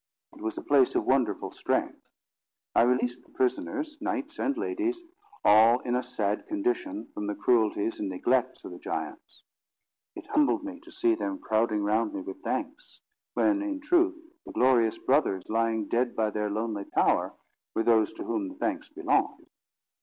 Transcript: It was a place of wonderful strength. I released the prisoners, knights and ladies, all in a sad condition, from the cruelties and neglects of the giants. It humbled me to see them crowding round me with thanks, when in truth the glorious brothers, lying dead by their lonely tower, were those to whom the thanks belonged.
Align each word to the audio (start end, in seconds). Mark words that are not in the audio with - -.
It 0.35 0.41
was 0.41 0.57
a 0.57 0.63
place 0.63 0.95
of 0.95 1.05
wonderful 1.05 1.51
strength. 1.51 2.09
I 2.73 2.81
released 2.81 3.21
the 3.23 3.29
prisoners, 3.33 4.01
knights 4.01 4.39
and 4.39 4.57
ladies, 4.57 5.03
all 5.45 5.77
in 5.81 5.95
a 5.95 6.01
sad 6.01 6.47
condition, 6.47 7.07
from 7.13 7.27
the 7.27 7.35
cruelties 7.35 7.99
and 7.99 8.09
neglects 8.09 8.65
of 8.65 8.71
the 8.71 8.79
giants. 8.79 9.43
It 10.15 10.25
humbled 10.25 10.63
me 10.63 10.79
to 10.79 10.91
see 10.91 11.13
them 11.13 11.37
crowding 11.37 11.83
round 11.83 12.15
me 12.15 12.21
with 12.21 12.41
thanks, 12.41 13.01
when 13.35 13.61
in 13.61 13.79
truth 13.79 14.19
the 14.43 14.51
glorious 14.53 14.97
brothers, 14.97 15.47
lying 15.49 15.87
dead 15.87 16.15
by 16.15 16.31
their 16.31 16.49
lonely 16.49 16.85
tower, 16.85 17.35
were 17.75 17.83
those 17.83 18.11
to 18.13 18.23
whom 18.23 18.47
the 18.49 18.55
thanks 18.55 18.89
belonged. 18.89 19.45